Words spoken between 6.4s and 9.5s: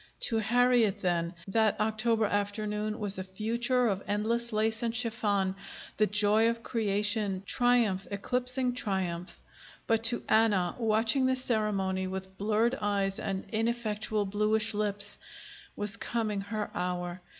of creation, triumph eclipsing triumph.